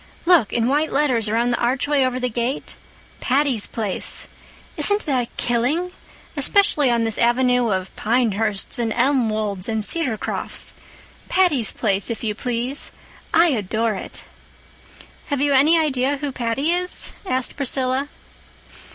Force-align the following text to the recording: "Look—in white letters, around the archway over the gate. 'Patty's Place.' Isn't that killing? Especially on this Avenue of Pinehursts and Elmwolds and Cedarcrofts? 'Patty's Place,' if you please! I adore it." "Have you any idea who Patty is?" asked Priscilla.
"Look—in 0.25 0.67
white 0.67 0.91
letters, 0.91 1.29
around 1.29 1.51
the 1.51 1.59
archway 1.61 2.03
over 2.03 2.19
the 2.19 2.27
gate. 2.27 2.75
'Patty's 3.19 3.67
Place.' 3.67 4.27
Isn't 4.75 5.05
that 5.05 5.37
killing? 5.37 5.91
Especially 6.35 6.89
on 6.89 7.03
this 7.03 7.19
Avenue 7.19 7.69
of 7.69 7.95
Pinehursts 7.95 8.79
and 8.79 8.91
Elmwolds 8.93 9.69
and 9.69 9.83
Cedarcrofts? 9.83 10.73
'Patty's 11.29 11.71
Place,' 11.71 12.09
if 12.09 12.23
you 12.23 12.33
please! 12.33 12.89
I 13.31 13.49
adore 13.49 13.93
it." 13.93 14.23
"Have 15.27 15.39
you 15.39 15.53
any 15.53 15.77
idea 15.77 16.17
who 16.17 16.31
Patty 16.31 16.71
is?" 16.71 17.11
asked 17.23 17.55
Priscilla. 17.55 18.09